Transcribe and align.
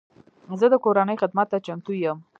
زه 0.59 0.65
د 0.73 0.75
کورنۍ 0.85 1.15
خدمت 1.21 1.47
ته 1.51 1.57
چمتو 1.65 1.91
یم. 2.03 2.17